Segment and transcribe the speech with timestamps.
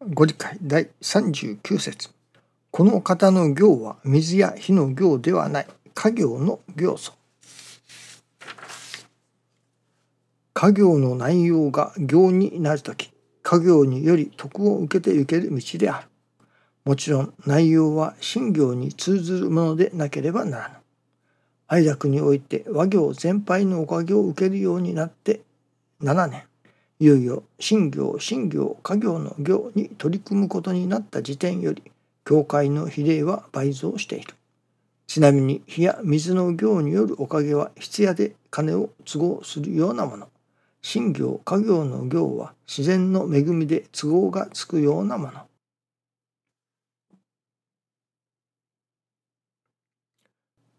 [0.00, 0.56] ご理解。
[0.62, 2.10] 第39節
[2.70, 5.66] この方の行は水や火の行ではない。
[5.92, 7.14] 家業の行素
[10.54, 13.10] 家業の内容が行になるとき
[13.42, 16.08] 家業により徳を受けて行ける道である。
[16.84, 20.74] もちろん内容は信行に通ずるものでなければならぬ。
[21.66, 25.40] 愛楽において和行全廃のおかげを受けるようになって
[26.00, 26.44] 7年。
[27.00, 31.84] いよいよ新行新行家業の行に取り組むことになった時点より
[32.24, 34.34] 教会の比例は倍増している。
[35.06, 40.28] ちなみに火や水の行によるおかげは質屋で金を都合するようなもの。
[40.82, 45.46] 新行家業の行は自然の恵みで都合がつくようなもの。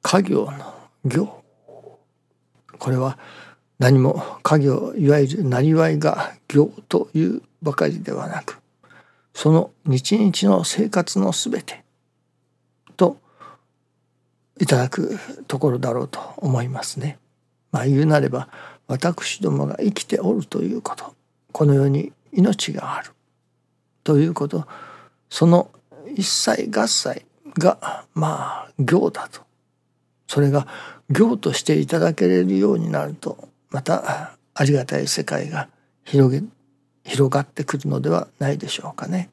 [0.01, 0.73] 家業の
[1.05, 1.43] 行
[2.77, 3.17] これは
[3.79, 8.59] 何も家業いわゆるなりわいが行というばかりではなく
[9.33, 11.83] その日々の生活のすべて
[12.97, 13.17] と
[14.59, 17.17] いただくところだろうと思いますね。
[17.71, 18.49] まあ言うなれば
[18.87, 21.15] 私どもが生きておるということ。
[21.53, 23.11] この世に命がある。
[24.03, 24.67] ということ。
[25.29, 25.71] その
[26.15, 27.25] 一切合切
[27.57, 29.41] がまあ行だと。
[30.27, 30.67] それが
[31.09, 35.69] 行としていただけれるようになるとまたありがたい世界が
[36.03, 36.45] 広げ
[37.03, 39.29] 広がってくるのではないでしょうかね。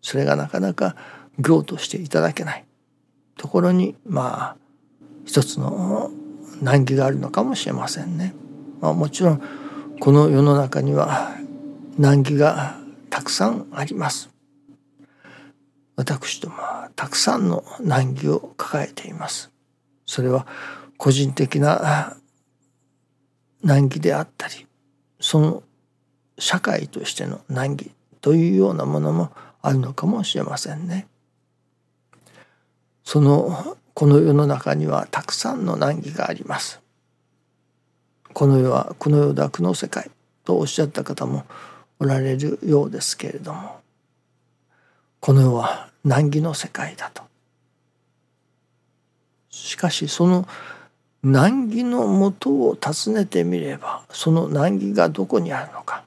[0.00, 0.96] それがなかなか
[1.38, 2.64] 行としていただけない
[3.36, 4.56] ところにまあ
[5.24, 6.10] 一つの
[6.60, 8.34] 難儀があるのかもしれませんね。
[8.80, 9.42] まあ、もちろん
[10.00, 11.34] この世の中には
[11.98, 12.76] 難儀が
[13.10, 14.30] たくさんあります。
[15.96, 19.50] 私どもはたくさんの難儀を抱えています。
[20.06, 20.46] それは
[20.98, 22.16] 個人的な
[23.64, 24.66] 難儀であったり
[25.18, 25.62] その
[26.38, 31.06] 社会としての難儀というようなものもあるのかもしれませんね。
[33.02, 36.80] そのこの世の中にはたくさんの難儀があります。
[38.32, 40.10] この世はこの世だ苦の世界
[40.44, 41.44] とおっしゃった方も
[41.98, 43.80] おられるようですけれども
[45.20, 47.22] この世は難儀の世界だと。
[49.48, 50.46] しかしその
[51.24, 56.04] 難儀のもとを尋ねてみればその難儀がどこにあるのか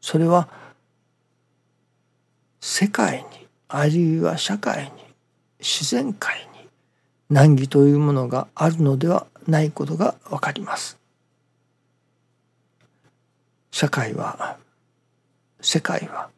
[0.00, 0.48] それは
[2.60, 4.90] 世界にあるいは社会に
[5.58, 6.68] 自然界に
[7.28, 10.98] 難儀というものがあるのではないことがわかります。
[13.70, 14.56] 社会は
[15.60, 16.28] 世界は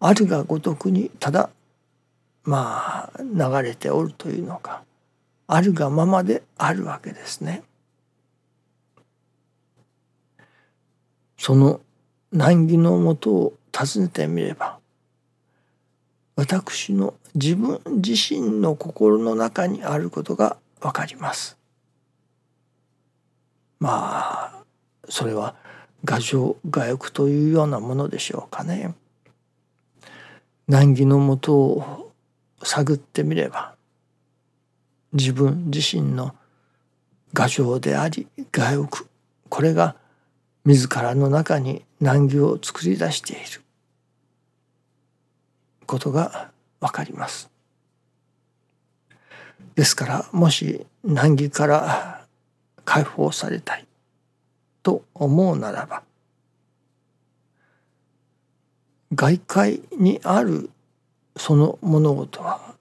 [0.00, 1.50] あるがごとくにただ
[2.44, 4.82] まあ流れておるというのか
[5.46, 7.62] あるがままであるわけですね。
[11.38, 11.80] その
[12.32, 14.78] 難儀のもとを尋ねてみれば
[16.34, 21.56] 私の自分自身の心の中にあることがわかります。
[23.78, 24.64] まあ
[25.08, 25.54] それは
[26.04, 28.94] 牙城牙欲というようなものでしょうかね。
[30.68, 32.12] 難儀のもとを
[32.62, 33.75] 探ってみれば
[35.12, 36.34] 自分自身の
[37.34, 39.08] 牙城であり外欲
[39.48, 39.96] これが
[40.64, 43.62] 自らの中に難儀を作り出している
[45.86, 46.50] ことが
[46.80, 47.50] わかります。
[49.76, 52.26] ですからもし難儀から
[52.84, 53.86] 解放されたい
[54.82, 56.02] と思うならば
[59.14, 60.70] 外界にある
[61.36, 62.74] その物事は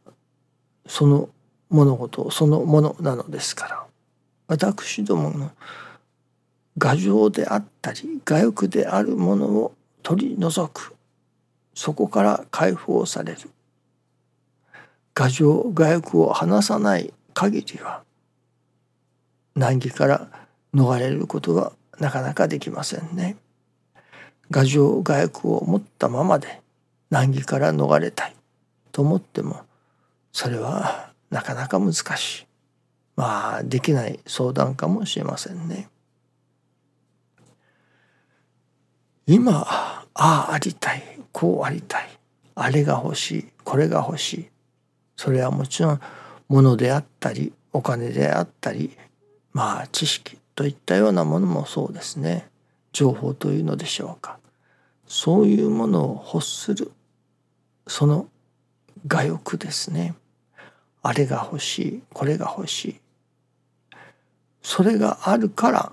[0.88, 1.30] その
[1.76, 3.86] 物事そのものなのですから。
[4.48, 5.52] 私どもの
[6.80, 10.96] 牙城であったり外欲であるものを取り除く。
[11.74, 13.50] そこから解放される。
[15.16, 18.04] 牙城外欲を離さない限りは
[19.56, 20.28] 難儀から
[20.74, 23.38] 逃れることはなかなかできませんね。
[24.52, 26.62] 牙城外欲を持ったままで
[27.10, 28.36] 難儀から逃れたい
[28.92, 29.62] と思っても
[30.32, 32.48] それはなかなか難しい。
[33.18, 35.90] まあできない相談かもしれませんね。
[39.28, 41.20] 今ああありたい。
[41.34, 42.08] こうありたい。
[42.56, 43.46] あれが欲しい。
[43.66, 44.50] これが欲しい。
[45.18, 46.00] それはもちろん
[46.48, 48.96] 物であったりお金であったり
[49.52, 52.48] まあ知識といったようなものもそうですね。
[52.94, 54.40] 情報というのでしょうか。
[55.06, 56.94] そういうものを欲する
[57.88, 58.30] その
[59.14, 60.16] 我欲ですね。
[61.08, 63.00] あれが欲しいこれが欲しい。
[64.64, 65.92] それがあるから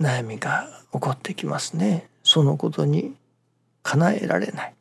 [0.00, 2.08] 悩みが起こってきますね。
[2.22, 3.16] そのことに
[3.82, 4.74] 叶えられない。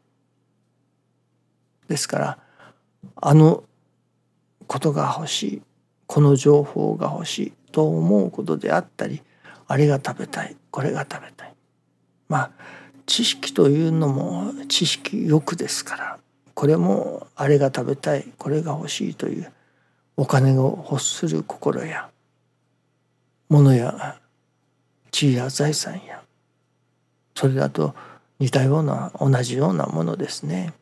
[1.87, 2.37] ですから
[3.15, 3.63] あの
[4.67, 5.61] ことが欲しい
[6.05, 9.23] この情報が欲しいと思うことであったり
[9.67, 11.55] あれが食べたいこれが食べたい。
[12.29, 12.51] まあ
[13.07, 16.19] 知識というのも知識欲ですから
[16.61, 19.51] これもあれが食べたいこれが欲しいという
[20.15, 22.07] お金を欲する心や
[23.49, 24.19] 物や
[25.09, 26.21] 地位や財産や
[27.33, 27.95] それだと
[28.37, 30.73] 似たような同じようなものですね。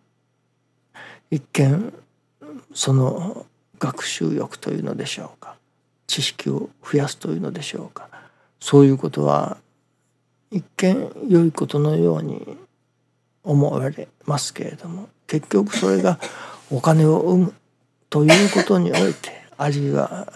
[1.31, 1.94] 一見
[2.74, 3.46] その
[3.80, 5.56] 学習欲というのでしょうか
[6.08, 8.10] 知識を増やすというのでしょうか
[8.60, 9.56] そういうことは
[10.52, 12.58] 一見良いことのように
[13.46, 16.20] 思われますけれども結局それが
[16.72, 17.54] お金を生む
[18.10, 20.28] ということにおいてあるいは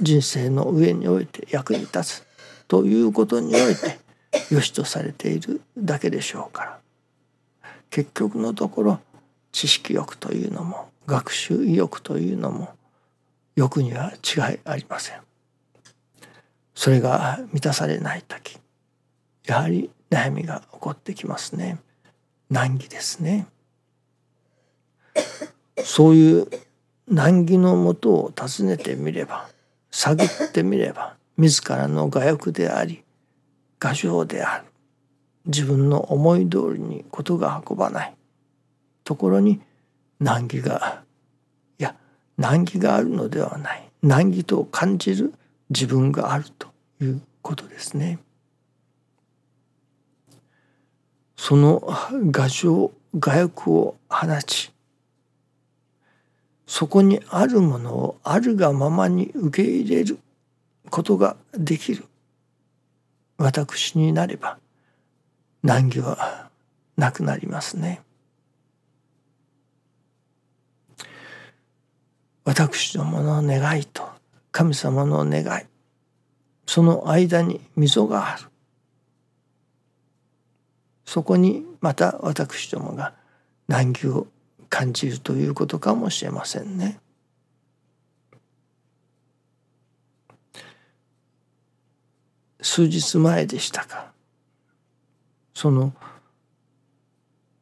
[0.00, 2.26] 人生の上において役に立つ
[2.68, 3.98] ということにおいて
[4.50, 6.78] 良しとされているだけでしょうから
[7.88, 9.00] 結局のところ
[9.50, 12.74] 知識欲というのも学習意欲というのも
[13.56, 15.20] 欲には違いありません。
[16.74, 18.58] それが満たされない時
[19.46, 21.78] やはり悩みが起こってきますね。
[22.50, 23.46] 難儀ですね。
[25.84, 26.48] そういう
[27.08, 29.48] 難儀のもとを尋ねてみれば
[29.90, 33.02] 探ってみれば自らの我欲であり
[33.78, 34.64] 画情である。
[35.46, 38.14] 自分の思い通りに事が運ばない。
[39.04, 39.60] ところに
[40.18, 41.02] 難儀が
[41.78, 41.94] いや
[42.38, 43.90] 難儀があるのではない。
[44.02, 45.34] 難儀と感じる
[45.70, 46.68] 自分があると
[47.00, 48.18] いうことですね。
[51.36, 51.86] その
[52.30, 54.72] 画情画欲を放ち
[56.66, 60.18] そこにあるものをあるがままに受け入れる
[60.90, 62.04] ことができる
[63.36, 64.58] 私になれば
[65.62, 66.50] 難儀は
[66.96, 68.00] なくなりますね。
[72.44, 74.06] 私どもの願いと
[74.52, 75.64] 神様の願い
[76.66, 78.42] その間に溝がある
[81.06, 83.14] そこにまた私どもが
[83.66, 84.26] 難儀を
[84.74, 86.98] 感じるということかもしれませんね。
[92.60, 94.10] 数日前でしたか。
[95.54, 95.92] その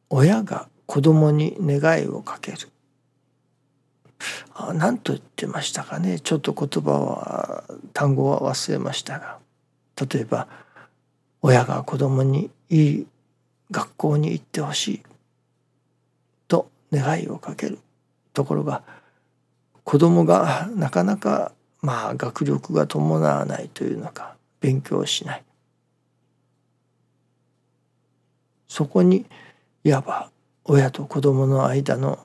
[0.09, 2.57] 親が子供に願いをかける。
[4.73, 6.19] 何と言ってましたかね。
[6.19, 7.63] ちょっと言葉は
[7.93, 9.37] 単語は忘れましたが。
[10.11, 10.47] 例えば
[11.43, 13.07] 親が子供にいい
[13.69, 15.03] 学校に行ってほしい。
[16.93, 17.79] 願いをかける
[18.33, 18.83] ところが
[19.83, 21.51] 子供がなかなか
[21.81, 25.43] まあ学力が伴わないというのか勉強しない。
[28.67, 29.25] そこに
[29.83, 30.31] いわば
[30.63, 32.19] 親と子供の間の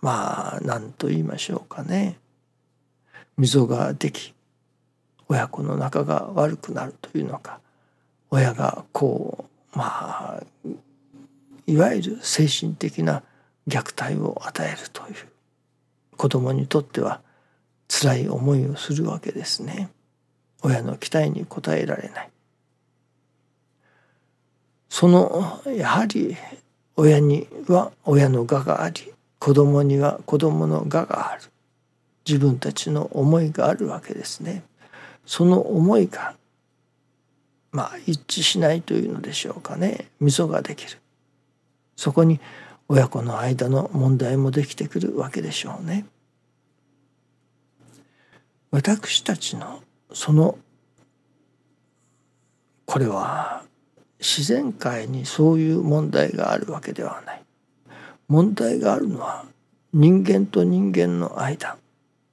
[0.00, 2.18] まあ何と言いましょうかね。
[3.36, 4.34] 溝ができ
[5.28, 7.60] 親子の仲が悪くなるというのか
[8.30, 10.42] 親がこうまあ
[11.66, 13.22] いわゆる精神的な
[13.68, 15.14] 虐待を与えるという
[16.16, 17.20] 子供にとっては
[17.88, 19.90] 辛い思いをするわけですね。
[20.62, 22.30] 親の期待に応えられない。
[24.88, 26.36] そのやはり
[26.96, 31.42] 親には親の我があり子供には子供の我がある
[32.26, 34.64] 自分たちの思いがあるわけですね。
[35.24, 36.34] その思いが
[37.70, 40.98] まあ一致しないというのでしょうかね溝ができる
[41.96, 42.40] そこに
[42.88, 46.06] 親子の間の問題もできてくるわけでしょうね。
[48.70, 50.58] 私たちのその
[52.86, 53.62] これは
[54.18, 57.42] 自然界にそういう問題があるわけではない。
[58.28, 59.46] 問題があるのは
[59.92, 61.78] 人間と人間の間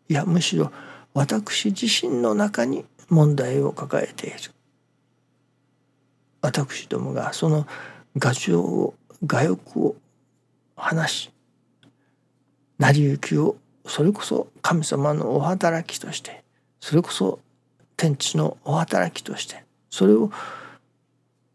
[0.09, 0.71] いやむしろ
[1.13, 4.38] 私自身の中に問題を抱えている
[6.41, 7.65] 私どもがその
[8.17, 9.95] 画情を我欲を
[10.75, 11.32] 話
[12.77, 16.44] 成り行きをそれこそ神様のお働きとして
[16.79, 17.39] それこそ
[17.98, 20.32] 天地のお働きとしてそれを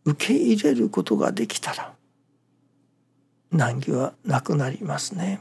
[0.04, 1.92] 受け入れることができたら
[3.52, 5.40] 難儀はなくなりますね。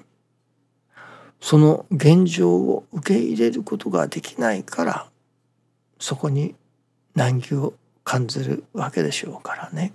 [1.39, 5.09] その現状を受け入れることができないから
[5.99, 6.55] そこに
[7.15, 9.93] 難儀を感じるわけでしょうからね。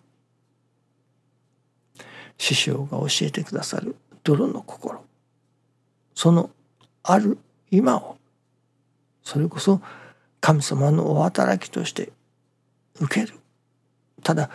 [2.44, 5.02] 師匠が教えてくださる泥の心。
[6.14, 6.50] その
[7.02, 7.38] ある
[7.70, 8.18] 今を
[9.22, 9.80] それこそ
[10.42, 12.12] 神様のお働きとして
[13.00, 13.38] 受ける。
[14.22, 14.50] ただ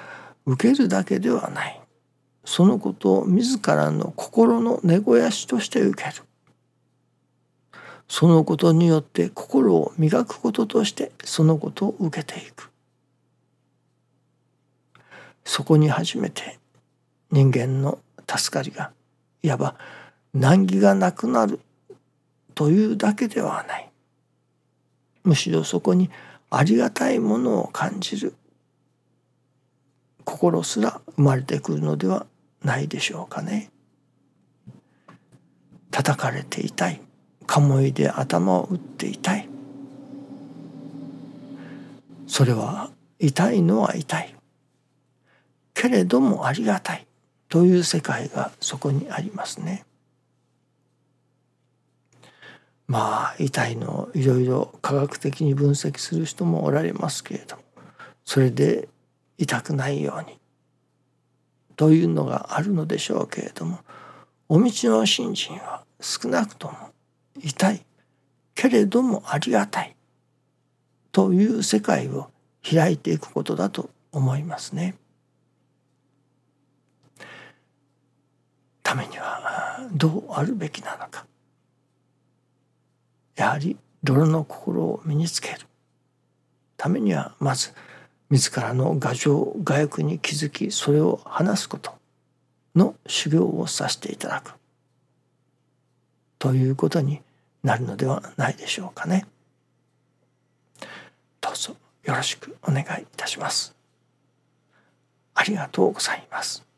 [0.46, 1.82] 受けるだけではない。
[2.46, 6.24] そのことを自らの心の根肥やしとして受ける。
[8.08, 12.70] そのことによって心を磨くこととしてそのことを受けていく。
[15.44, 16.59] そこに初めて
[17.32, 18.92] 人間の助かりが
[19.44, 19.76] いわば
[20.34, 21.60] 難儀がなくなる
[22.56, 23.90] というだけではない。
[25.24, 26.10] むしろそこに
[26.50, 28.34] ありがたいものを感じる。
[30.26, 32.26] 心すら生まれてくるのでは
[32.64, 33.72] ないでしょうかね。
[35.92, 37.02] 叩かれていたい。
[37.48, 39.50] カモイで頭を打っていたい。
[42.28, 44.36] それは痛いのは痛い。
[45.74, 47.08] けれどもありがたい。
[47.50, 49.84] という世界がそこにありますね。
[52.88, 57.62] まあ痛いのをいろいろ科学的に分析する人もおられますけれども
[58.26, 58.90] それで
[59.38, 60.40] 痛くないように
[61.76, 63.80] というのがあるのでしょうけれども
[64.48, 66.78] お道の信心は少なくとも
[67.40, 67.86] 痛い
[68.56, 69.96] けれどもありがたい
[71.12, 72.32] という世界を
[72.68, 74.96] 開いていくことだと思いますね。
[78.90, 81.28] ためにはどうあるべきなのか
[83.36, 85.60] やはり泥の心を身につける
[86.76, 87.72] ためにはまず
[88.32, 91.94] 自らの牙城牙欲に気づきそれを話すこと
[92.76, 94.54] の修行をさせていただく
[96.40, 97.22] ということに
[97.62, 99.28] なるのではないでしょうかね。
[101.42, 103.76] どうぞよろしくお願いいたします。
[105.36, 106.69] ありがとうございます。